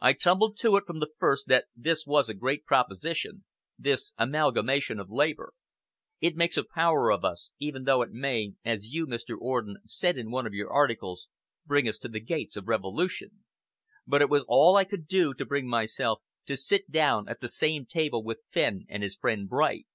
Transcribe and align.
I 0.00 0.14
tumbled 0.14 0.56
to 0.62 0.74
it 0.78 0.84
from 0.84 0.98
the 0.98 1.12
first 1.16 1.46
that 1.46 1.66
this 1.76 2.04
was 2.04 2.28
a 2.28 2.34
great 2.34 2.64
proposition, 2.64 3.44
this 3.78 4.12
amalgamation 4.18 4.98
of 4.98 5.10
Labour. 5.12 5.52
It 6.20 6.34
makes 6.34 6.56
a 6.56 6.64
power 6.64 7.12
of 7.12 7.24
us, 7.24 7.52
even 7.60 7.84
though 7.84 8.02
it 8.02 8.10
may, 8.10 8.54
as 8.64 8.88
you, 8.88 9.06
Mr. 9.06 9.38
Orden, 9.38 9.76
said 9.86 10.18
in 10.18 10.32
one 10.32 10.44
of 10.44 10.54
your 10.54 10.72
articles, 10.72 11.28
bring 11.64 11.86
us 11.88 11.98
to 11.98 12.08
the 12.08 12.18
gates 12.18 12.56
of 12.56 12.66
revolution. 12.66 13.44
But 14.08 14.22
it 14.22 14.28
was 14.28 14.44
all 14.48 14.74
I 14.74 14.82
could 14.82 15.06
do 15.06 15.34
to 15.34 15.46
bring 15.46 15.68
myself 15.68 16.20
to 16.46 16.56
sit 16.56 16.90
down 16.90 17.28
at 17.28 17.40
the 17.40 17.48
same 17.48 17.86
table 17.86 18.24
with 18.24 18.40
Fenn 18.48 18.86
and 18.88 19.04
his 19.04 19.14
friend 19.14 19.48
Bright. 19.48 19.86